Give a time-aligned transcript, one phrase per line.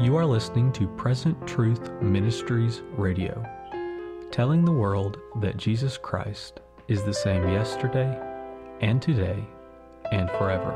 [0.00, 3.44] You are listening to Present Truth Ministries Radio,
[4.30, 8.18] telling the world that Jesus Christ is the same yesterday
[8.80, 9.44] and today
[10.10, 10.72] and forever.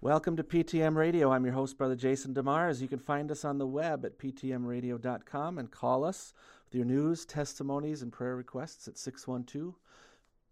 [0.00, 1.30] Welcome to PTM Radio.
[1.30, 2.80] I'm your host, Brother Jason DeMars.
[2.80, 6.32] You can find us on the web at ptmradio.com and call us
[6.64, 9.74] with your news, testimonies, and prayer requests at 612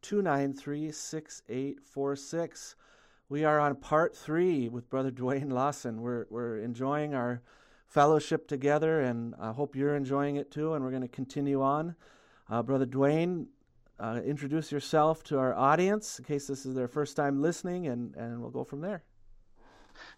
[0.04, 2.76] 293 6846.
[3.30, 6.02] We are on part three with Brother Dwayne Lawson.
[6.02, 7.40] We're, we're enjoying our
[7.86, 10.74] fellowship together, and I hope you're enjoying it too.
[10.74, 11.96] And we're going to continue on.
[12.50, 13.46] Uh, Brother Dwayne,
[13.98, 18.14] uh, introduce yourself to our audience in case this is their first time listening, and,
[18.14, 19.04] and we'll go from there.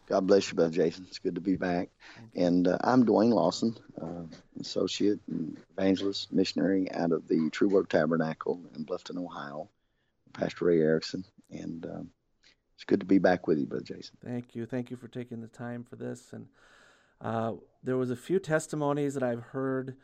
[0.09, 1.05] God bless you, Brother Jason.
[1.07, 1.91] It's good to be back.
[2.35, 4.23] And uh, I'm Dwayne Lawson, uh,
[4.61, 9.69] associate and evangelist missionary out of the True Word Tabernacle in Bluffton, Ohio.
[10.37, 12.11] Pastor Ray Erickson, and um,
[12.75, 14.17] it's good to be back with you, Brother Jason.
[14.23, 14.67] Thank you.
[14.67, 16.33] Thank you for taking the time for this.
[16.33, 16.47] And
[17.23, 19.97] uh, there was a few testimonies that I've heard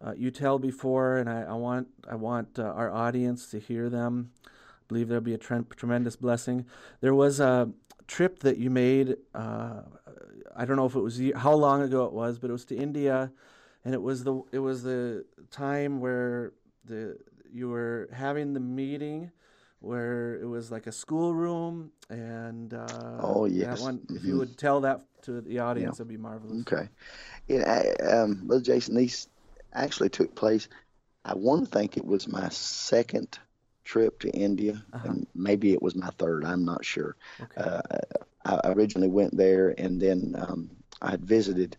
[0.00, 3.90] uh, you tell before, and I, I want I want uh, our audience to hear
[3.90, 4.30] them.
[4.46, 4.50] I
[4.88, 6.66] believe there'll be a tre- tremendous blessing.
[7.00, 7.70] There was a
[8.06, 9.16] trip that you made.
[9.34, 9.82] Uh,
[10.56, 12.76] I don't know if it was how long ago it was, but it was to
[12.76, 13.32] India,
[13.84, 16.52] and it was the it was the time where
[16.84, 17.18] the
[17.52, 19.32] you were having the meeting
[19.80, 24.16] where it was like a schoolroom and uh, oh yes one, mm-hmm.
[24.16, 24.40] if you mm-hmm.
[24.40, 26.02] would tell that to the audience yeah.
[26.02, 26.88] it'd be marvelous okay
[27.48, 29.28] yeah um, brother jason these
[29.72, 30.68] actually took place
[31.24, 33.38] i want to think it was my second
[33.84, 35.08] trip to india uh-huh.
[35.08, 37.60] and maybe it was my third i'm not sure okay.
[37.60, 37.80] uh,
[38.44, 40.70] i originally went there and then um,
[41.00, 41.76] i had visited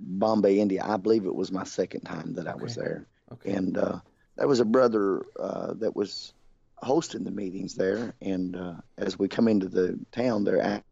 [0.00, 2.58] bombay india i believe it was my second time that okay.
[2.58, 3.52] i was there okay.
[3.52, 3.98] and uh,
[4.36, 6.34] there was a brother uh, that was
[6.78, 8.14] hosting the meetings there.
[8.20, 10.82] And uh, as we come into the town, there are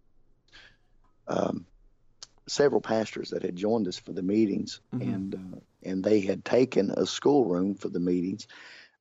[1.26, 1.66] um,
[2.48, 5.12] several pastors that had joined us for the meetings, mm-hmm.
[5.12, 8.46] and uh, and they had taken a schoolroom for the meetings.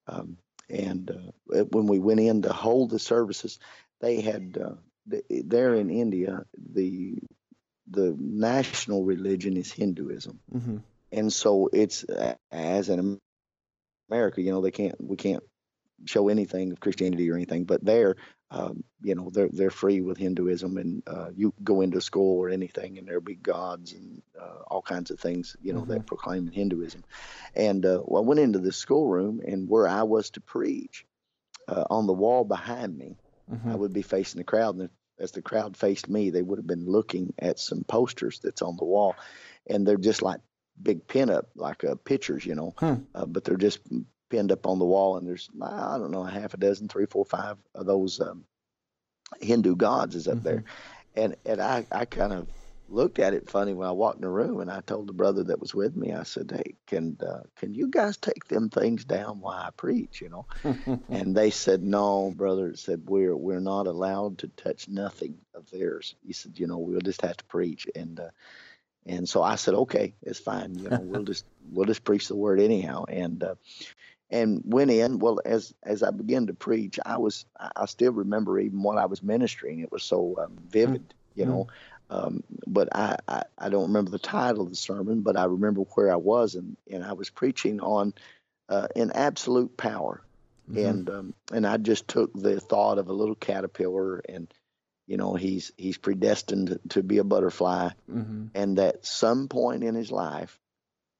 [0.08, 0.38] Um,
[0.70, 3.60] and uh, when we went in to hold the services,
[4.00, 7.18] they had uh, the, there in India the
[7.90, 10.78] the national religion is Hinduism, mm-hmm.
[11.12, 12.06] and so it's
[12.52, 13.20] as an
[14.10, 15.44] America, you know, they can't we can't
[16.06, 18.16] show anything of Christianity or anything, but there,
[18.52, 22.50] um, you know, they're they're free with Hinduism, and uh, you go into school or
[22.50, 25.94] anything, and there'll be gods and uh, all kinds of things, you know, mm-hmm.
[25.94, 27.04] that proclaim Hinduism.
[27.56, 31.06] And uh, well, I went into the schoolroom, and where I was to preach,
[31.68, 33.18] uh, on the wall behind me,
[33.52, 33.72] mm-hmm.
[33.72, 34.90] I would be facing the crowd, and
[35.20, 38.78] as the crowd faced me, they would have been looking at some posters that's on
[38.78, 39.16] the wall,
[39.68, 40.42] and they're just like
[40.82, 42.96] big pinup, like uh, pictures, you know, hmm.
[43.16, 43.80] uh, but they're just
[44.34, 47.06] pinned up on the wall, and there's I don't know a half a dozen, three,
[47.06, 48.46] four, five of those um,
[49.40, 50.44] Hindu gods is up mm-hmm.
[50.44, 50.64] there,
[51.16, 52.48] and and I I kind of
[52.90, 55.44] looked at it funny when I walked in the room, and I told the brother
[55.44, 59.06] that was with me, I said, "Hey, can uh, can you guys take them things
[59.06, 60.46] down while I preach?" You know,
[61.10, 65.70] and they said, "No, brother." It said we're we're not allowed to touch nothing of
[65.70, 66.16] theirs.
[66.26, 68.30] He said, "You know, we'll just have to preach." And uh,
[69.06, 70.74] and so I said, "Okay, it's fine.
[70.80, 73.56] You know, we'll just we'll just preach the word anyhow." And uh,
[74.34, 75.20] and went in.
[75.20, 79.06] Well, as as I began to preach, I was I still remember even what I
[79.06, 79.80] was ministering.
[79.80, 81.40] It was so um, vivid, mm-hmm.
[81.40, 81.68] you know.
[82.10, 85.82] Um, but I, I, I don't remember the title of the sermon, but I remember
[85.82, 88.14] where I was, and, and I was preaching on
[88.70, 90.22] uh, in absolute power,
[90.70, 90.86] mm-hmm.
[90.86, 94.52] and um, and I just took the thought of a little caterpillar, and
[95.06, 98.48] you know he's he's predestined to, to be a butterfly, mm-hmm.
[98.56, 100.60] and that some point in his life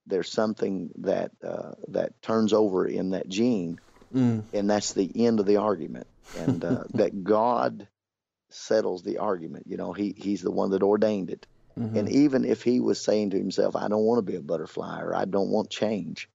[0.08, 3.80] there's something that uh, that turns over in that gene,
[4.14, 4.44] mm.
[4.54, 7.88] and that's the end of the argument, and uh, that God
[8.50, 9.66] settles the argument.
[9.68, 11.48] You know, he he's the one that ordained it,
[11.78, 11.98] mm-hmm.
[11.98, 15.02] and even if he was saying to himself, "I don't want to be a butterfly,"
[15.02, 16.30] or "I don't want change,"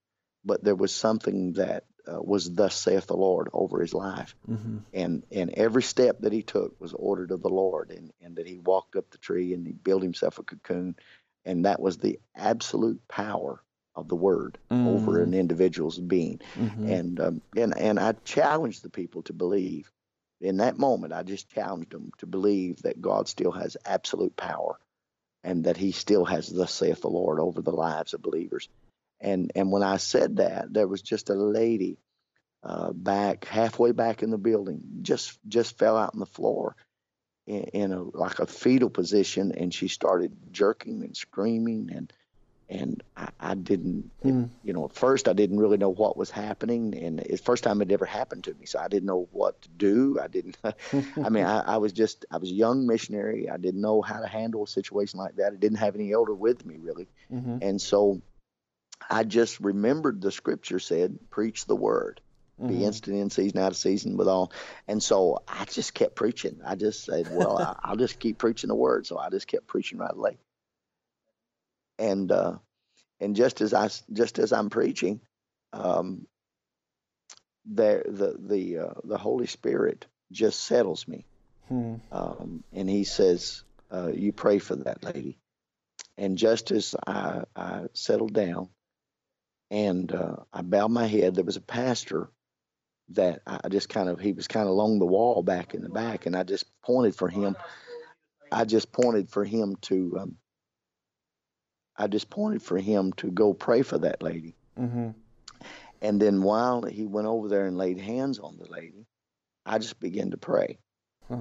[0.44, 4.78] but there was something that uh, was thus saith the Lord over his life, mm-hmm.
[4.94, 8.46] and and every step that he took was ordered of the Lord, and and that
[8.46, 10.96] he walked up the tree and he built himself a cocoon
[11.44, 13.62] and that was the absolute power
[13.94, 14.86] of the word mm.
[14.86, 16.40] over an individual's being.
[16.54, 16.88] Mm-hmm.
[16.88, 19.90] And um, and and I challenged the people to believe.
[20.40, 24.78] In that moment, I just challenged them to believe that God still has absolute power,
[25.42, 28.68] and that He still has "Thus saith the Lord" over the lives of believers.
[29.20, 31.98] And and when I said that, there was just a lady
[32.62, 36.76] uh, back halfway back in the building, just just fell out on the floor
[37.48, 42.12] in, in a like a fetal position, and she started jerking and screaming and
[42.70, 44.50] and I, I didn't, mm.
[44.62, 47.64] you know, at first I didn't really know what was happening, and it's the first
[47.64, 50.18] time it ever happened to me, so I didn't know what to do.
[50.22, 53.48] I didn't, I mean, I, I, was just, I was a young missionary.
[53.48, 55.52] I didn't know how to handle a situation like that.
[55.54, 57.58] I didn't have any elder with me really, mm-hmm.
[57.62, 58.20] and so
[59.08, 62.20] I just remembered the scripture said, "Preach the word."
[62.60, 62.68] Mm-hmm.
[62.68, 64.52] Be instant in season, out of season with all.
[64.88, 66.60] And so I just kept preaching.
[66.66, 69.06] I just said, well, I, will just keep preaching the word.
[69.06, 70.38] So I just kept preaching right away
[71.98, 72.54] and uh,
[73.20, 75.20] and just as I just as I'm preaching,
[75.72, 76.26] um,
[77.64, 81.26] there the the uh, the Holy Spirit just settles me,
[81.68, 81.96] hmm.
[82.12, 85.38] um, and He says, uh, "You pray for that lady."
[86.16, 88.70] And just as I, I settled down,
[89.70, 92.28] and uh, I bowed my head, there was a pastor
[93.10, 95.88] that I just kind of he was kind of along the wall back in the
[95.88, 97.56] back, and I just pointed for him.
[98.50, 100.36] I just pointed for him to um,
[101.96, 104.54] I just pointed for him to go pray for that lady.
[104.78, 105.10] Mm-hmm.
[106.00, 109.06] And then while he went over there and laid hands on the lady,
[109.66, 110.78] I just began to pray.
[111.28, 111.40] Huh.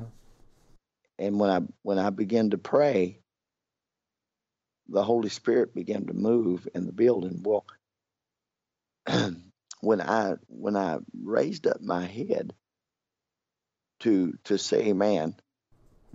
[1.20, 3.20] And when I when I began to pray,
[4.90, 7.44] the Holy Spirit began to move in the building.
[7.44, 7.66] Well,
[9.82, 12.54] when I when I raised up my head
[14.02, 15.36] to to say Amen,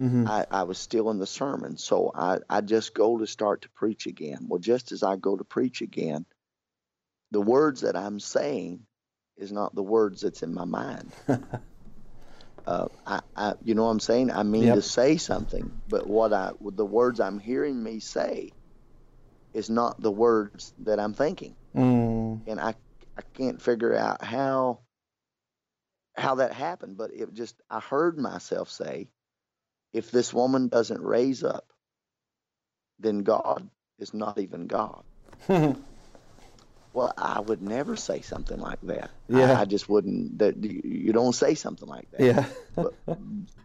[0.01, 0.27] Mm-hmm.
[0.27, 1.77] I, I was still in the sermon.
[1.77, 4.47] So I, I just go to start to preach again.
[4.49, 6.25] Well, just as I go to preach again,
[7.31, 8.81] the words that I'm saying
[9.37, 11.13] is not the words that's in my mind.
[12.67, 14.31] uh, I, I, you know what I'm saying?
[14.31, 14.77] I mean yep.
[14.77, 18.51] to say something, but what I, the words I'm hearing me say
[19.55, 21.55] is not the words that I'm thinking.
[21.77, 22.43] Mm.
[22.47, 22.75] And I,
[23.17, 24.81] I can't figure out how,
[26.17, 29.09] how that happened, but it just, I heard myself say,
[29.93, 31.73] if this woman doesn't raise up,
[32.99, 33.69] then God
[33.99, 35.03] is not even God.
[35.49, 39.11] well, I would never say something like that.
[39.29, 39.59] Yeah.
[39.59, 40.39] I, I, just wouldn't.
[40.39, 42.21] That you don't say something like that.
[42.21, 42.45] Yeah.
[42.75, 42.95] but,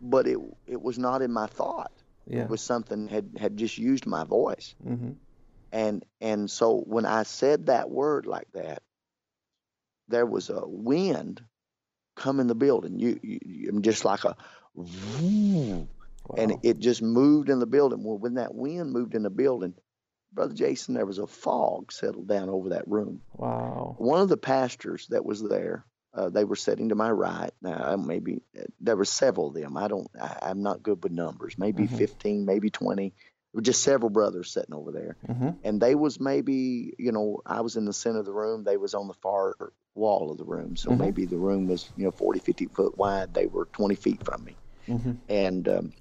[0.01, 1.91] but it it was not in my thought.
[2.25, 2.41] Yeah.
[2.41, 4.75] It was something had had just used my voice.
[4.85, 5.11] Mm-hmm.
[5.71, 8.81] And and so when I said that word like that,
[10.07, 11.41] there was a wind
[12.15, 12.99] come in the building.
[12.99, 14.35] You, you, just like a
[16.35, 18.03] and it just moved in the building.
[18.03, 19.73] Well, when that wind moved in the building,
[20.33, 23.21] Brother Jason, there was a fog settled down over that room.
[23.33, 23.95] Wow.
[23.97, 27.51] One of the pastors that was there, uh, they were sitting to my right.
[27.61, 28.41] Now, maybe
[28.81, 29.77] there were several of them.
[29.77, 31.57] I don't, I, am not good with numbers.
[31.57, 31.97] Maybe mm-hmm.
[31.97, 33.13] 15, maybe 20.
[33.61, 35.17] Just several brothers sitting over there.
[35.27, 35.49] Mm-hmm.
[35.63, 38.63] And they was maybe, you know, I was in the center of the room.
[38.63, 39.55] They was on the far
[39.95, 40.75] wall of the room.
[40.75, 41.01] So mm-hmm.
[41.01, 43.33] maybe the room was, you know, 40, 50 foot wide.
[43.33, 44.55] They were 20 feet from me.
[44.87, 45.11] Mm-hmm.
[45.27, 45.93] And, um,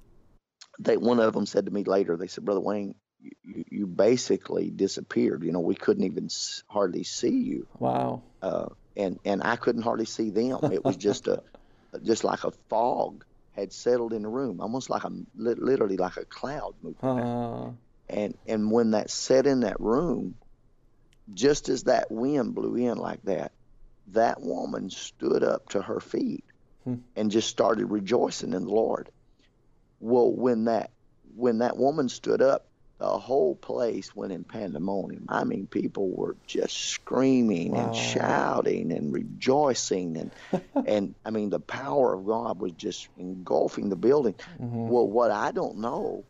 [0.79, 4.69] they one of them said to me later, they said, Brother Wayne, you, you basically
[4.69, 5.43] disappeared.
[5.43, 6.29] You know, we couldn't even
[6.67, 7.67] hardly see you.
[7.79, 8.21] Wow.
[8.41, 10.71] Uh, and and I couldn't hardly see them.
[10.71, 11.43] It was just a
[12.03, 13.25] just like a fog
[13.57, 17.03] had settled in the room, almost like a literally like a cloud moving.
[17.03, 17.71] Uh.
[18.09, 20.35] And and when that set in that room,
[21.33, 23.51] just as that wind blew in like that,
[24.09, 26.45] that woman stood up to her feet
[26.83, 26.95] hmm.
[27.15, 29.09] and just started rejoicing in the Lord.
[29.99, 30.91] Well, when that
[31.35, 32.66] when that woman stood up,
[32.99, 35.25] the whole place went in pandemonium.
[35.29, 37.87] I mean, people were just screaming wow.
[37.87, 43.89] and shouting and rejoicing, and and I mean, the power of God was just engulfing
[43.89, 44.33] the building.
[44.59, 44.89] Mm-hmm.
[44.89, 46.25] Well, what I don't know,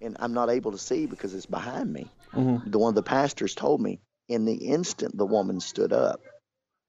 [0.00, 2.08] and I'm not able to see because it's behind me.
[2.32, 2.70] Mm-hmm.
[2.70, 6.20] The one of the pastors told me in the instant the woman stood up,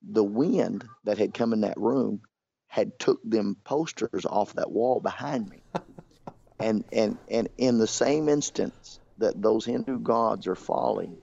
[0.01, 2.21] the wind that had come in that room
[2.67, 5.62] had took them posters off that wall behind me.
[6.59, 11.17] and and and in the same instance that those Hindu gods are falling,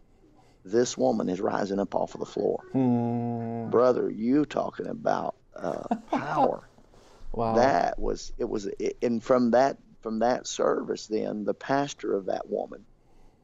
[0.64, 2.62] this woman is rising up off of the floor.
[2.72, 3.70] Hmm.
[3.70, 6.68] Brother, you talking about uh, power?
[7.32, 8.68] wow, that was it was,
[9.02, 12.84] and from that from that service, then the pastor of that woman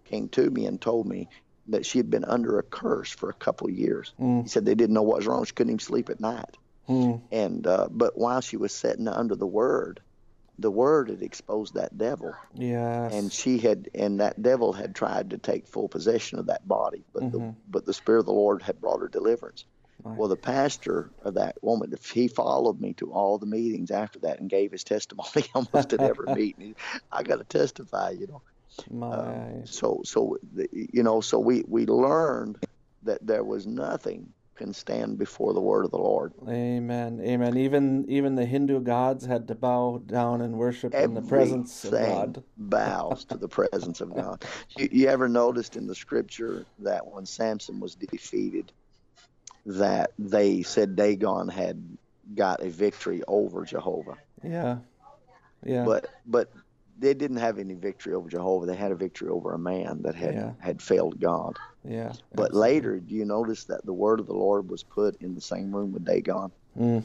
[0.04, 1.28] came to me and told me
[1.68, 4.12] that she had been under a curse for a couple of years.
[4.20, 4.42] Mm.
[4.42, 6.56] He said they didn't know what was wrong; she couldn't even sleep at night.
[6.88, 7.20] Mm.
[7.30, 10.00] And uh, but while she was sitting under the word,
[10.62, 12.34] the word had exposed that devil.
[12.54, 13.08] Yeah.
[13.10, 17.04] And she had, and that devil had tried to take full possession of that body,
[17.12, 17.38] but mm-hmm.
[17.38, 19.64] the but the spirit of the Lord had brought her deliverance.
[20.02, 20.16] Right.
[20.16, 24.40] Well, the pastor of that woman, he followed me to all the meetings after that
[24.40, 26.74] and gave his testimony almost at every meeting.
[27.10, 28.42] I got to testify, you know.
[28.90, 29.06] My.
[29.06, 30.38] Uh, so, so
[30.72, 32.58] you know, so we we learned
[33.02, 36.32] that there was nothing can stand before the word of the Lord.
[36.48, 37.20] Amen.
[37.20, 37.56] Amen.
[37.56, 41.84] Even even the Hindu gods had to bow down and worship Everything in the presence
[41.84, 42.44] of God.
[42.56, 44.44] bows to the presence of God.
[44.78, 48.72] You, you ever noticed in the scripture that when Samson was defeated,
[49.66, 51.82] that they said Dagon had
[52.34, 54.16] got a victory over Jehovah.
[54.44, 54.78] Yeah.
[55.64, 55.84] Yeah.
[55.84, 56.52] But but
[57.02, 58.66] they didn't have any victory over Jehovah.
[58.66, 60.52] They had a victory over a man that had Yeah.
[60.60, 61.58] had failed God.
[61.84, 62.12] yeah.
[62.34, 62.60] But absolutely.
[62.60, 65.74] later, do you notice that the word of the Lord was put in the same
[65.74, 66.52] room with Dagon?
[66.78, 67.04] Mm.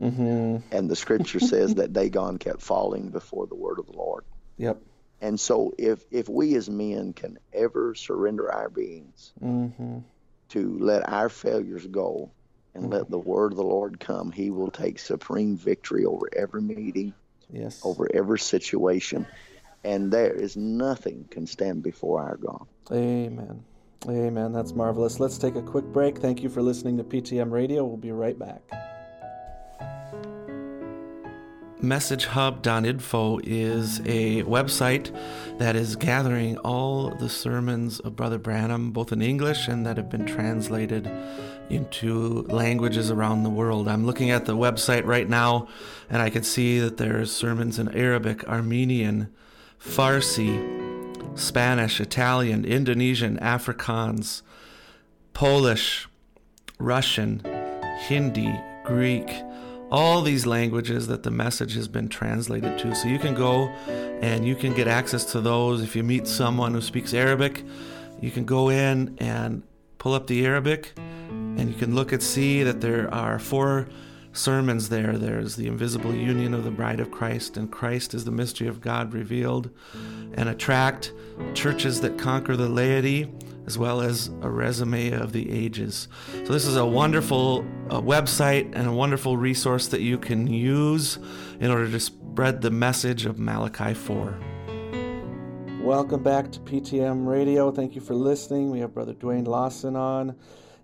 [0.00, 0.62] Mhm.
[0.70, 4.24] And the scripture says that Dagon kept falling before the word of the Lord.
[4.58, 4.80] Yep.
[5.20, 10.04] And so if if we as men can ever surrender our beings Mhm.
[10.50, 12.30] to let our failures go
[12.74, 16.62] and let the word of the Lord come, he will take supreme victory over every
[16.62, 17.14] meeting,
[17.50, 17.80] Yes.
[17.84, 19.26] over every situation.
[19.84, 22.66] And there is nothing can stand before our God.
[22.90, 23.62] Amen.
[24.08, 24.52] Amen.
[24.52, 25.20] That's marvelous.
[25.20, 26.18] Let's take a quick break.
[26.18, 27.84] Thank you for listening to PTM Radio.
[27.84, 28.62] We'll be right back.
[31.86, 35.16] MessageHub.info is a website
[35.58, 40.10] that is gathering all the sermons of Brother Branham, both in English and that have
[40.10, 41.08] been translated
[41.70, 43.86] into languages around the world.
[43.88, 45.68] I'm looking at the website right now
[46.10, 49.32] and I can see that there's sermons in Arabic, Armenian,
[49.80, 54.42] Farsi, Spanish, Italian, Indonesian, Afrikaans,
[55.34, 56.08] Polish,
[56.78, 57.40] Russian,
[58.08, 58.52] Hindi,
[58.84, 59.28] Greek,
[59.90, 62.94] all these languages that the message has been translated to.
[62.94, 63.68] So you can go
[64.20, 65.82] and you can get access to those.
[65.82, 67.64] If you meet someone who speaks Arabic,
[68.20, 69.62] you can go in and
[69.98, 70.92] pull up the Arabic
[71.28, 73.88] and you can look and see that there are four
[74.32, 75.16] sermons there.
[75.16, 78.80] There's the invisible union of the bride of Christ, and Christ is the mystery of
[78.80, 79.70] God revealed,
[80.34, 81.12] and a tract,
[81.54, 83.32] churches that conquer the laity,
[83.66, 86.08] as well as a resume of the ages.
[86.44, 91.18] So, this is a wonderful uh, website and a wonderful resource that you can use
[91.60, 94.38] in order to spread the message of Malachi 4.
[95.80, 97.70] Welcome back to PTM Radio.
[97.70, 98.70] Thank you for listening.
[98.70, 100.36] We have Brother Dwayne Lawson on.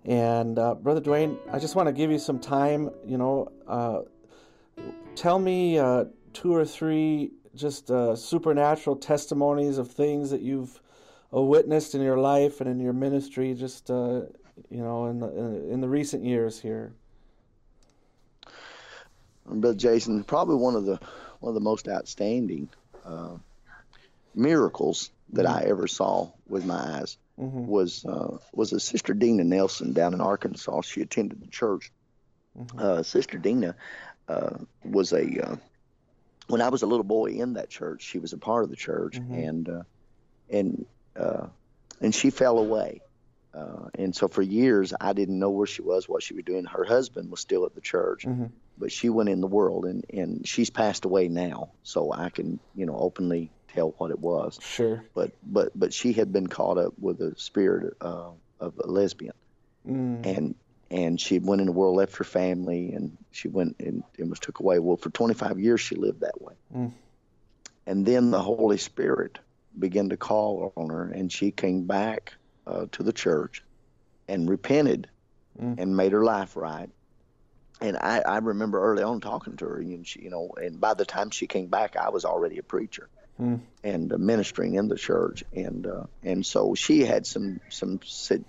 [0.05, 2.89] And uh, Brother Dwayne, I just want to give you some time.
[3.05, 4.01] You know, uh,
[5.15, 10.81] tell me uh, two or three just uh, supernatural testimonies of things that you've
[11.41, 14.21] witnessed in your life and in your ministry, just uh,
[14.69, 15.27] you know, in the
[15.71, 16.93] in the recent years here.
[19.45, 20.99] Brother Jason, probably one of the
[21.39, 22.69] one of the most outstanding
[23.05, 23.37] uh,
[24.35, 27.65] miracles that I ever saw with my eyes Mhm.
[27.65, 30.81] was uh, was a sister Dina Nelson down in Arkansas.
[30.81, 31.91] She attended the church.
[32.77, 33.75] Uh, sister Dina
[34.29, 35.55] uh, was a uh,
[36.47, 38.03] when I was a little boy in that church.
[38.03, 39.83] She was a part of the church, and uh,
[40.49, 40.85] and
[41.15, 41.47] uh,
[42.01, 43.01] and she fell away.
[43.53, 46.65] Uh, and so for years, I didn't know where she was, what she was doing.
[46.65, 48.49] Her husband was still at the church, Mhm.
[48.79, 51.69] but she went in the world, and and she's passed away now.
[51.83, 55.03] So I can you know openly tell what it was Sure.
[55.13, 59.33] but but but she had been caught up with a spirit uh, of a lesbian,
[59.87, 60.25] Mm.
[60.25, 60.55] and
[60.89, 64.39] and she went in the world, left her family, and she went and, and was
[64.39, 64.79] took away.
[64.79, 66.91] Well, for 25 years she lived that way, Mm.
[67.85, 69.37] and then the Holy Spirit
[69.77, 72.33] began to call on her, and she came back
[72.67, 73.63] uh, to the church
[74.27, 75.09] and repented
[75.61, 75.75] Mm.
[75.77, 76.89] and made her life right.
[77.79, 80.95] And I, I remember early on talking to her, and she, you know, and by
[80.95, 83.07] the time she came back, I was already a preacher
[83.39, 83.59] Mm.
[83.83, 87.99] and uh, ministering in the church, and uh, and so she had some some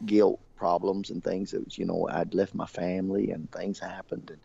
[0.05, 4.41] guilt problems and things that you know I'd left my family and things happened and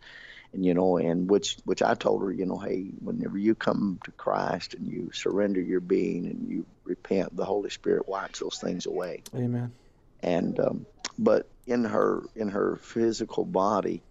[0.54, 4.00] and you know and which which I told her you know hey whenever you come
[4.06, 8.58] to Christ and you surrender your being and you repent the Holy Spirit wipes those
[8.58, 9.72] things away Amen.
[10.22, 10.86] and um,
[11.18, 14.02] but in her in her physical body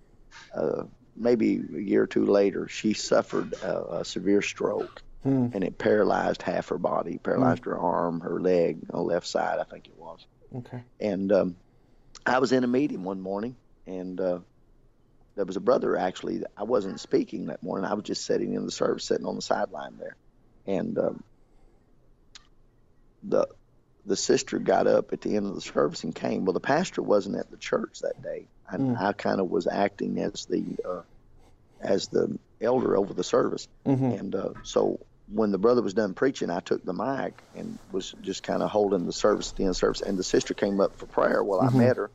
[0.55, 0.85] uh,
[1.17, 5.49] maybe a year or two later she suffered a, a severe stroke Hmm.
[5.53, 9.59] and it paralyzed half her body paralyzed her arm her leg on the left side
[9.59, 10.81] i think it was Okay.
[11.01, 11.57] and um,
[12.25, 14.39] i was in a meeting one morning and uh,
[15.39, 18.65] there was a brother actually i wasn't speaking that morning i was just sitting in
[18.65, 20.17] the service sitting on the sideline there
[20.67, 21.23] and um,
[23.23, 23.47] the
[24.05, 27.03] the sister got up at the end of the service and came well the pastor
[27.03, 29.01] wasn't at the church that day and Mm.
[29.01, 31.03] i kind of was acting as the uh,
[31.81, 34.19] as the elder over the service Mhm.
[34.19, 34.99] and uh, so
[35.31, 38.71] when the brother was done preaching, I took the mic and was just kind of
[38.71, 40.01] holding the service, the end service.
[40.01, 41.45] And the sister came up for prayer.
[41.45, 42.11] Well, I met her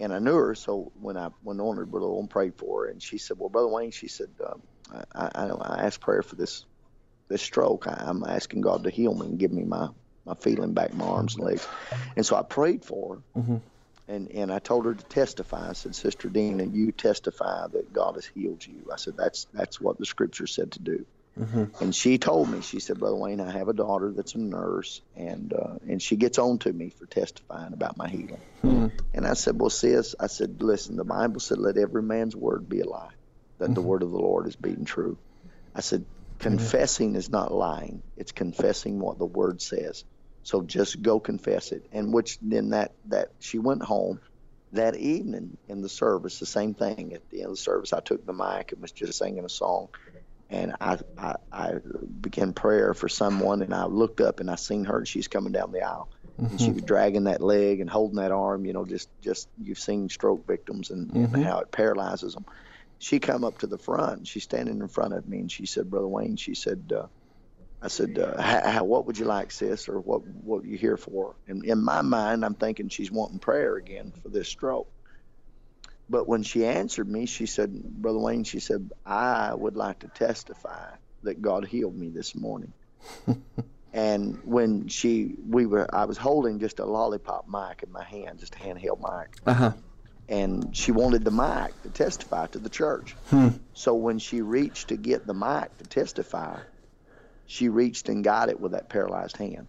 [0.00, 0.56] and I knew her.
[0.56, 2.90] So when I went on her, Brother and prayed for her.
[2.90, 4.62] And she said, Well, Brother Wayne, she said, um,
[5.14, 6.66] I, I, I asked prayer for this
[7.30, 7.86] this stroke.
[7.88, 9.88] I, I'm asking God to heal me and give me my,
[10.26, 11.66] my feeling back, my arms and legs.
[12.16, 13.22] And so I prayed for her.
[13.36, 13.62] Mhm.
[14.08, 15.70] and and I told her to testify.
[15.70, 18.86] I said, Sister Dina, you testify that God has healed you.
[18.92, 21.06] I said, that's that's what the Scripture said to do.
[21.38, 21.82] Mm-hmm.
[21.82, 25.00] And she told me, she said, Brother Wayne, I have a daughter that's a nurse,
[25.16, 28.40] and uh, and she gets on to me for testifying about my healing.
[28.64, 28.88] Mm-hmm.
[29.14, 32.68] And I said, Well, sis, I said, listen, the Bible said, let every man's word
[32.68, 33.10] be a lie,
[33.58, 33.74] that mm-hmm.
[33.74, 35.16] the word of the Lord is being true.
[35.74, 36.04] I said,
[36.40, 40.04] confessing is not lying; it's confessing what the word says.
[40.42, 41.86] So just go confess it.
[41.92, 44.20] And which then that that she went home
[44.72, 47.12] that evening in the service, the same thing.
[47.14, 49.48] At the end of the service, I took the mic and was just singing a
[49.48, 49.88] song,
[50.50, 51.74] and I I, I
[52.20, 55.52] began prayer for someone, and I looked up and I seen her, and she's coming
[55.52, 56.46] down the aisle, mm-hmm.
[56.46, 56.74] and she mm-hmm.
[56.74, 58.66] was dragging that leg and holding that arm.
[58.66, 61.34] You know, just just you've seen stroke victims and, mm-hmm.
[61.34, 62.44] and how it paralyzes them.
[62.98, 64.26] She come up to the front.
[64.26, 66.92] She's standing in front of me, and she said, "Brother Wayne," she said.
[66.94, 67.06] Uh,
[67.82, 70.98] I said, uh, how, "What would you like, sis, or what what are you here
[70.98, 74.86] for?" And in my mind, I'm thinking she's wanting prayer again for this stroke.
[76.10, 80.08] But when she answered me, she said, "Brother Wayne," she said, "I would like to
[80.08, 82.72] testify that God healed me this morning."
[83.92, 88.40] and when she, we were, I was holding just a lollipop mic in my hand,
[88.40, 89.36] just a handheld mic.
[89.46, 89.72] Uh-huh
[90.30, 93.16] and she wanted the mic to testify to the church.
[93.30, 93.48] Hmm.
[93.74, 96.60] So when she reached to get the mic to testify,
[97.46, 99.66] she reached and got it with that paralyzed hand.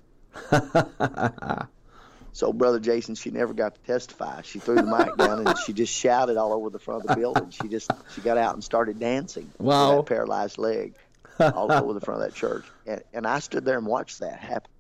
[2.34, 4.42] so, Brother Jason, she never got to testify.
[4.44, 7.16] She threw the mic down and she just shouted all over the front of the
[7.16, 7.50] building.
[7.50, 9.98] She just she got out and started dancing wow.
[9.98, 10.94] with that paralyzed leg
[11.40, 12.66] all over the front of that church.
[12.86, 14.72] And, and I stood there and watched that happen.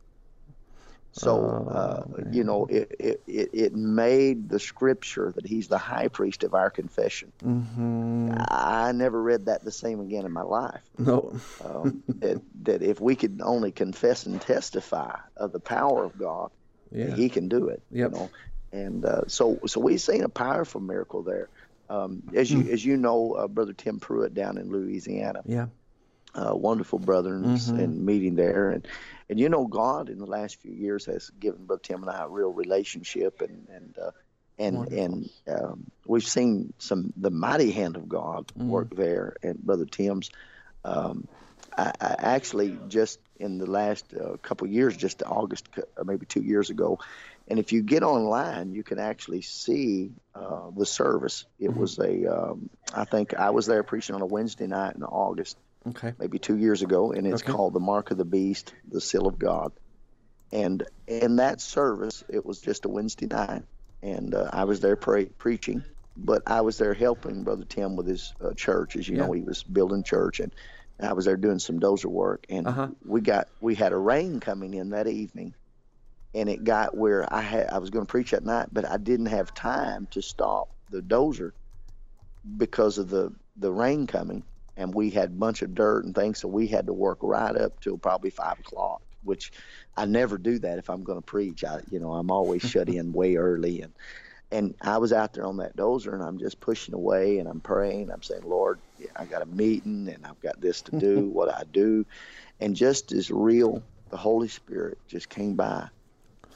[1.13, 5.77] So, oh, uh, you know, it, it, it, it, made the scripture that he's the
[5.77, 7.33] high priest of our confession.
[7.43, 8.33] Mm-hmm.
[8.47, 10.79] I never read that the same again in my life.
[10.97, 11.37] No.
[11.65, 16.49] um, that, that if we could only confess and testify of the power of God,
[16.91, 17.15] yeah.
[17.15, 17.81] he can do it.
[17.91, 18.11] Yep.
[18.11, 18.29] You know?
[18.71, 21.49] And uh, so, so we've seen a powerful miracle there.
[21.89, 22.69] Um, as you mm.
[22.69, 25.41] as you know, uh, Brother Tim Pruitt down in Louisiana.
[25.45, 25.67] Yeah.
[26.33, 27.77] Uh, wonderful brother mm-hmm.
[27.77, 28.87] and meeting there, and
[29.29, 32.23] and you know, God in the last few years has given Brother Tim and I
[32.23, 34.11] a real relationship, and and uh,
[34.61, 35.03] and Wonderful.
[35.03, 38.67] and um, we've seen some the mighty hand of God mm.
[38.67, 39.35] work there.
[39.41, 40.29] And Brother Tim's,
[40.85, 41.27] um,
[41.77, 46.25] I, I actually just in the last uh, couple of years, just August, or maybe
[46.25, 46.99] two years ago,
[47.47, 51.45] and if you get online, you can actually see uh, the service.
[51.59, 51.79] It mm-hmm.
[51.79, 55.57] was a, um, I think I was there preaching on a Wednesday night in August,
[55.89, 56.13] okay.
[56.19, 57.51] maybe two years ago, and it's okay.
[57.51, 59.73] called the Mark of the Beast, the Seal of God.
[60.53, 63.63] And in that service, it was just a Wednesday night,
[64.01, 65.83] and uh, I was there pre- preaching,
[66.15, 68.95] but I was there helping Brother Tim with his uh, church.
[68.95, 69.25] As you yeah.
[69.25, 70.53] know, he was building church, and
[71.03, 72.45] I was there doing some dozer work.
[72.49, 72.89] And uh-huh.
[73.05, 75.53] we got we had a rain coming in that evening,
[76.33, 78.97] and it got where I had I was going to preach that night, but I
[78.97, 81.51] didn't have time to stop the dozer
[82.57, 84.43] because of the the rain coming
[84.77, 87.55] and we had a bunch of dirt and things, so we had to work right
[87.55, 89.01] up till probably five o'clock.
[89.23, 89.51] Which
[89.95, 91.63] I never do that if I'm going to preach.
[91.63, 93.93] I, you know, I'm always shut in way early, and
[94.51, 97.61] and I was out there on that dozer, and I'm just pushing away, and I'm
[97.61, 98.11] praying.
[98.11, 98.79] I'm saying, Lord,
[99.15, 101.25] I got a meeting, and I've got this to do.
[101.33, 102.05] what I do,
[102.59, 105.87] and just as real, the Holy Spirit just came by,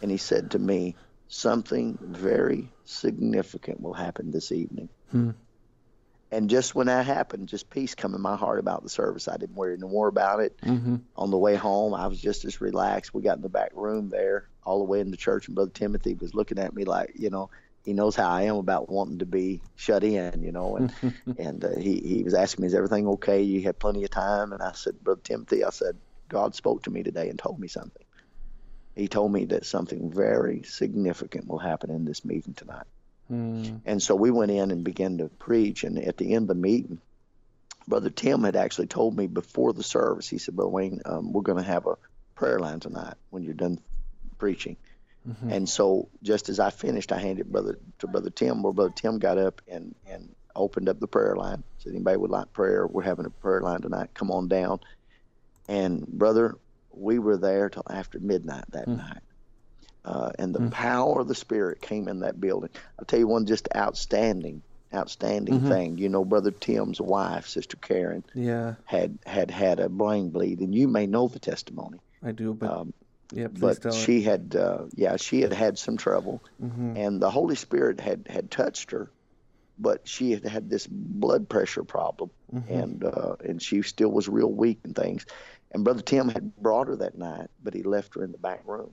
[0.01, 0.95] and He said to me,
[1.27, 4.89] something very significant will happen this evening.
[5.12, 5.31] Hmm.
[6.31, 9.27] And just when that happened, just peace come in my heart about the service.
[9.27, 10.58] I didn't worry no more about it.
[10.62, 10.97] Mm-hmm.
[11.15, 13.13] On the way home, I was just as relaxed.
[13.13, 15.71] We got in the back room there, all the way in the church, and Brother
[15.73, 17.49] Timothy was looking at me like, you know,
[17.86, 20.93] he knows how I am about wanting to be shut in, you know, and
[21.38, 23.43] and uh, he he was asking me, is everything okay?
[23.43, 26.89] You had plenty of time, and I said, Brother Timothy, I said, God spoke to
[26.89, 28.04] me today and told me something.
[28.95, 32.88] He told me that something very significant will happen in this meeting tonight.
[33.32, 33.82] Mm.
[33.86, 35.84] And so we went in and began to preach.
[35.84, 37.02] And at the end of the meeting,
[37.88, 41.41] Brother Tim had actually told me before the service, he said, Brother Wayne, um, we're
[41.41, 41.98] going to have a
[42.36, 43.80] prayer line tonight when you're done
[44.38, 44.78] preaching.
[45.27, 45.51] Mm-hmm.
[45.51, 49.19] And so just as I finished, I handed brother to Brother Tim, where Brother Tim
[49.19, 51.63] got up and, and opened up the prayer line.
[51.79, 52.85] Said, anybody would like prayer?
[52.88, 54.09] We're having a prayer line tonight.
[54.13, 54.79] Come on down.
[55.67, 56.55] And brother,
[56.91, 58.97] we were there till after midnight that mm.
[58.97, 59.21] night
[60.05, 60.69] uh, and the mm-hmm.
[60.69, 62.69] power of the Spirit came in that building.
[62.97, 64.61] I'll tell you one just outstanding,
[64.93, 65.69] outstanding mm-hmm.
[65.69, 65.97] thing.
[65.97, 70.73] You know, Brother Tim's wife, Sister Karen, yeah, had had had a brain bleed, and
[70.73, 71.99] you may know the testimony.
[72.23, 72.93] I do, but um,
[73.31, 74.25] yeah, but she it.
[74.25, 76.97] had, uh, yeah, she had had some trouble, mm-hmm.
[76.97, 79.09] and the Holy Spirit had had touched her,
[79.77, 82.73] but she had had this blood pressure problem, mm-hmm.
[82.73, 85.25] and uh, and she still was real weak and things.
[85.71, 88.61] And Brother Tim had brought her that night, but he left her in the back
[88.65, 88.91] room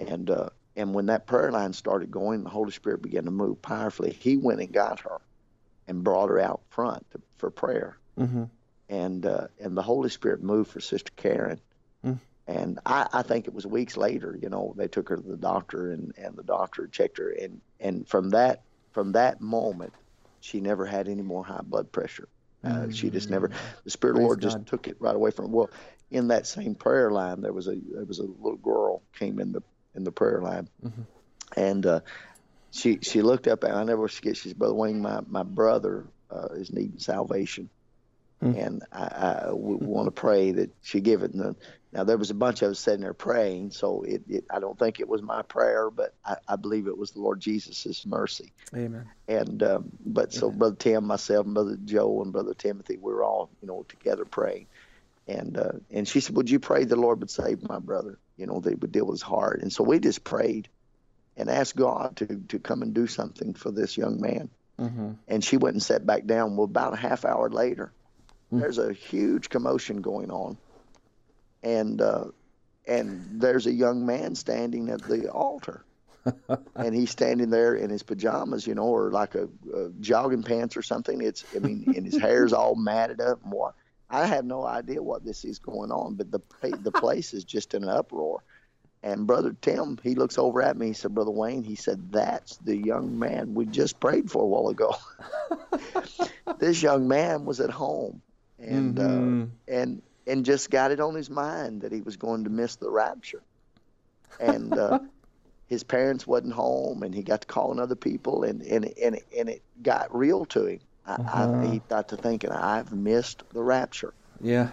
[0.00, 3.60] and uh, And when that prayer line started going, the Holy Spirit began to move
[3.60, 4.12] powerfully.
[4.18, 5.20] He went and got her
[5.86, 7.98] and brought her out front to, for prayer.
[8.18, 8.44] Mm-hmm.
[8.88, 11.60] And uh, and the Holy Spirit moved for Sister Karen.
[12.04, 12.18] Mm.
[12.50, 15.36] And I, I think it was weeks later, you know, they took her to the
[15.36, 19.92] doctor and, and the doctor checked her and, and from that from that moment
[20.40, 22.28] she never had any more high blood pressure.
[22.64, 23.50] Uh, She just never.
[23.84, 25.46] The Spirit of the Lord just took it right away from.
[25.46, 25.50] Her.
[25.52, 25.70] Well,
[26.10, 29.52] in that same prayer line, there was a there was a little girl came in
[29.52, 29.62] the
[29.94, 31.06] in the prayer line, Mhm.
[31.56, 32.00] and uh,
[32.72, 34.36] she she looked up and I never forget.
[34.36, 35.00] she She's brother Wayne.
[35.00, 37.70] My my brother uh, is needing salvation,
[38.42, 38.66] Mm.
[38.66, 39.02] and I,
[39.48, 41.34] I we want to pray that she give it.
[41.34, 41.56] And
[41.92, 44.78] now there was a bunch of us sitting there praying, so it, it I don't
[44.78, 48.52] think it was my prayer, but I, I believe it was the Lord Jesus' mercy.
[48.74, 49.06] Amen.
[49.28, 50.58] And um, but so Amen.
[50.58, 54.24] brother Tim, myself, and brother Joe, and brother Timothy, we were all you know together
[54.24, 54.66] praying.
[55.28, 58.18] And uh, and she said, "Would you pray the Lord would save my brother?
[58.38, 60.68] You know, they would deal with his heart." And so we just prayed
[61.36, 64.48] and asked God to to come and do something for this young man.
[64.78, 65.10] Mm-hmm.
[65.28, 66.56] And she went and sat back down.
[66.56, 67.92] Well, about a half hour later,
[68.52, 68.60] Mm.
[68.60, 70.56] there's a huge commotion going on,
[71.62, 72.26] and uh,
[72.86, 75.84] and there's a young man standing at the altar
[76.76, 80.76] and he's standing there in his pajamas, you know, or like a, a jogging pants
[80.76, 81.20] or something.
[81.20, 83.74] It's, I mean, and his hair's all matted up and what.
[84.08, 86.40] I have no idea what this is going on, but the
[86.82, 88.42] the place is just in an uproar.
[89.02, 90.88] And brother Tim, he looks over at me.
[90.88, 94.46] He said, "Brother Wayne," he said, "That's the young man we just prayed for a
[94.46, 94.96] while ago."
[96.58, 98.20] this young man was at home,
[98.60, 99.00] and Mhm.
[99.00, 99.32] uh,
[99.68, 102.90] and and just got it on his mind that he was going to miss the
[102.90, 103.42] rapture,
[104.38, 104.76] and.
[104.76, 105.00] Uh,
[105.68, 109.48] his parents wasn't home and he got to calling other people and and and, and
[109.50, 111.46] it got real to him I, Uh-huh.
[111.60, 114.70] I, he got to thinking i've missed the rapture Yeah.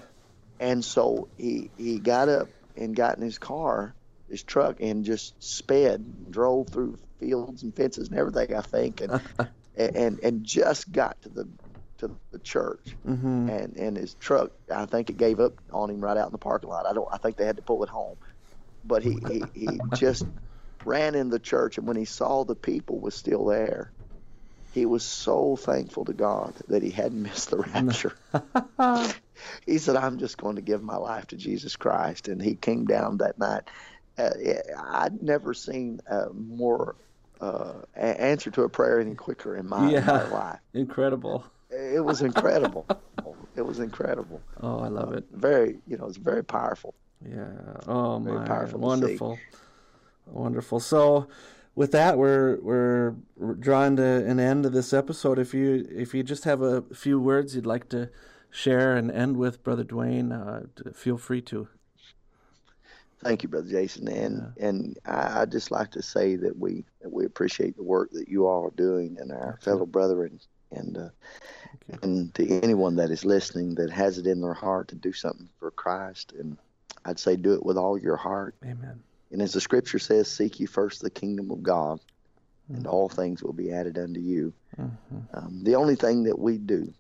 [0.60, 3.96] and so he he got up and got in his car
[4.30, 9.14] his truck and just sped drove through fields and fences and everything i think and
[9.76, 11.50] and and just got to the
[12.00, 12.98] to the church.
[13.08, 13.50] Mm-hmm.
[13.50, 16.38] and and his truck i think it gave up on him right out in the
[16.38, 16.86] parking lot.
[16.86, 18.18] I don't i think they had to pull it home.
[18.84, 20.26] But he he, he just
[20.86, 23.92] ran in the church and when he saw the people was still there
[24.74, 28.14] he was so thankful to god that he hadn't missed the rapture.
[29.66, 32.28] He said i'm just going to give my life to jesus christ.
[32.28, 33.64] And he came down that night.
[34.18, 34.32] Uh,
[34.94, 36.96] i'd never seen a more
[37.40, 40.00] uh, answer to a prayer any quicker in my Yeah.
[40.00, 40.60] entire life.
[40.74, 41.46] Incredible.
[41.70, 42.86] It was incredible.
[43.56, 44.42] it was incredible.
[44.62, 45.26] Oh, I love it.
[45.32, 46.94] Very, you know, it's very powerful.
[47.28, 47.48] Yeah.
[47.88, 48.46] Oh Very my.
[48.46, 48.80] powerful.
[48.80, 49.40] Wonderful.
[50.28, 50.80] Wonderful.
[50.80, 51.28] So,
[51.76, 53.16] with that, we're we're
[53.60, 55.40] drawing to an end of this episode.
[55.40, 58.10] If you if you just have a few words you'd like to
[58.52, 61.68] share and end with, Brother Dwayne, uh, feel free to.
[63.24, 67.12] Thank you, Brother Jason, and and I, I'd just like to say that we that
[67.12, 70.40] we appreciate the work that you all are doing, and our fellow brethren,
[70.72, 71.10] and uh,
[71.88, 72.00] you.
[72.04, 75.50] and to anyone that is listening that has it in their heart to do something
[75.60, 76.58] for Christ, and
[77.06, 78.56] I'd say do it with all your heart.
[78.64, 79.02] Amen.
[79.32, 82.00] And as the Scripture says, seek you first the kingdom of God,
[82.70, 84.54] and all things will be added unto you.
[84.76, 84.92] hmm
[85.34, 86.94] Um, the only thing that we do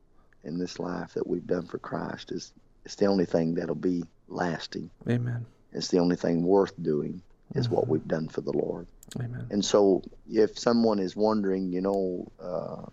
[0.43, 2.53] in this life that we've done for Christ is
[2.85, 4.89] it's the only thing that'll be lasting.
[5.09, 5.45] Amen.
[5.73, 7.21] It's the only thing worth doing
[7.55, 7.89] is what Mhm.
[7.89, 8.87] we've done for the Lord.
[9.19, 9.47] Amen.
[9.49, 12.85] And so, if someone is wondering, you know, uh,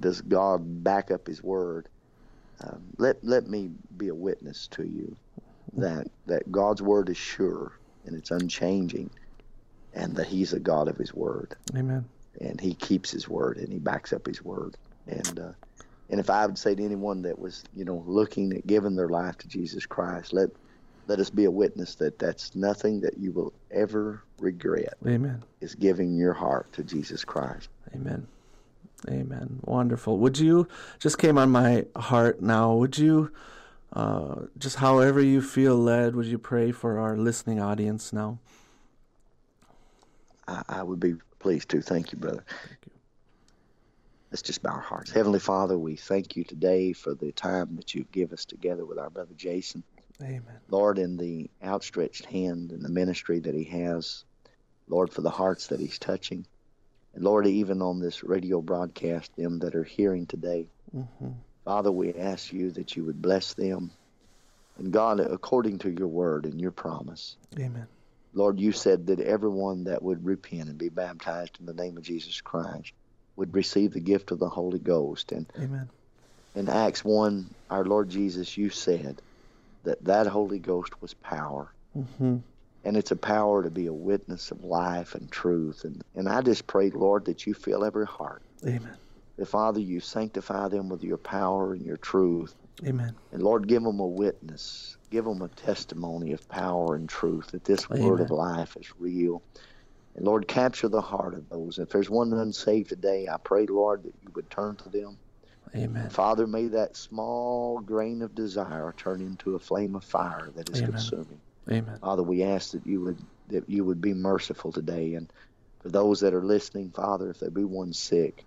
[0.00, 1.88] does God back up His word?
[2.64, 5.16] Um, let let me be a witness to you
[5.76, 7.72] that that God's word is sure
[8.04, 9.10] and it's unchanging,
[9.94, 12.08] and that He's a God of His word Amen.
[12.40, 15.52] and he keeps his word and he backs up his word and uh,
[16.10, 19.08] and if I would say to anyone that was you know looking at giving their
[19.10, 20.50] life to Jesus Christ let
[21.08, 25.44] let us be a witness that that's nothing that you will ever regret Amen.
[25.60, 28.28] is giving your heart to Jesus Christ Amen.
[29.08, 29.60] Amen.
[29.62, 30.18] Wonderful.
[30.18, 32.74] Would you just came on my heart now?
[32.74, 33.32] Would you
[33.92, 36.14] uh, just however you feel led?
[36.14, 38.38] Would you pray for our listening audience now?
[40.46, 42.92] I, I would be pleased to thank you brother Thank you.
[44.30, 47.94] let's just bow our hearts Heavenly Father we thank you today for the time that
[47.96, 49.82] you give us together with our brother Jason
[50.22, 50.60] Amen.
[50.68, 54.24] Lord, in the outstretched hand and the ministry that he has,
[54.88, 56.46] Lord, for the hearts that he's touching.
[57.14, 61.28] And Lord, even on this radio broadcast, them that are hearing today, hmm
[61.64, 63.92] Father, we ask you that you would bless them.
[64.76, 67.86] And God, according to your word and your promise, Amen.
[68.34, 72.02] Lord, you said that everyone that would repent and be baptized in the name of
[72.02, 72.92] Jesus Christ
[73.36, 75.30] would receive the gift of the Holy Ghost.
[75.32, 75.88] And Amen.
[76.54, 79.20] in Acts 1, our Lord Jesus, you said
[79.84, 81.72] that that Holy Ghost was power.
[81.94, 82.38] hmm
[82.84, 85.84] and it's a power to be a witness of life and truth.
[85.84, 88.42] And, and I just pray, Lord, that you fill every heart.
[88.66, 88.96] Amen.
[89.36, 92.54] That, Father, you sanctify them with your power and your truth.
[92.86, 93.14] Amen.
[93.30, 94.96] And Lord, give them a witness.
[95.10, 98.02] Give them a testimony of power and truth that this Amen.
[98.02, 99.42] word of life is real.
[100.14, 101.78] And Lord, capture the heart of those.
[101.78, 105.18] If there's one unsaved today, I pray, Lord, that you would turn to them.
[105.74, 106.10] Amen.
[106.10, 110.78] Father, may that small grain of desire turn into a flame of fire that is
[110.78, 110.90] Amen.
[110.90, 111.40] consuming.
[111.70, 111.98] Amen.
[112.00, 115.32] Father, we ask that you would that you would be merciful today, and
[115.80, 118.44] for those that are listening, Father, if there be one sick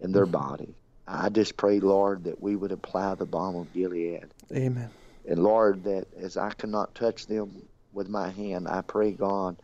[0.00, 0.48] in their mm-hmm.
[0.48, 0.74] body,
[1.08, 4.90] I just pray, Lord, that we would apply the balm of Gilead, Amen.
[5.26, 9.56] and Lord, that as I cannot touch them with my hand, I pray, God,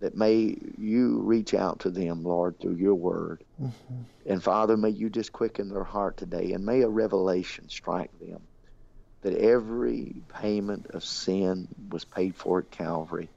[0.00, 4.02] that may you reach out to them, Lord, through your word, mm-hmm.
[4.24, 8.40] and Father, may you just quicken their heart today, and may a revelation strike them
[9.22, 13.28] that every payment of sin was paid for at Calvary.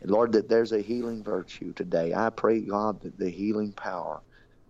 [0.00, 2.14] And Lord, that there's a healing virtue today.
[2.14, 4.20] I pray, God, that the healing power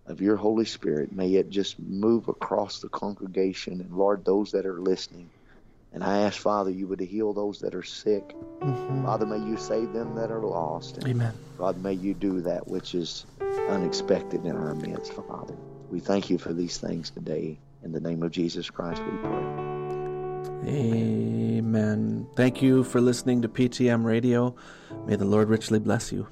[0.05, 4.65] of your Holy Spirit may it just move across the congregation and Lord, those that
[4.65, 5.29] are listening.
[5.93, 8.35] And I ask, Father, you would heal those that are sick.
[8.61, 9.03] Mm-hmm.
[9.03, 10.97] Father, may you save them that are lost.
[10.97, 11.33] And Amen.
[11.57, 13.25] God, may you do that which is
[13.69, 15.55] unexpected in our midst, Father.
[15.89, 17.59] We thank you for these things today.
[17.83, 19.70] In the name of Jesus Christ, we pray.
[20.63, 22.27] Amen.
[22.35, 24.55] Thank you for listening to PTM Radio.
[25.05, 26.27] May the Lord richly bless you.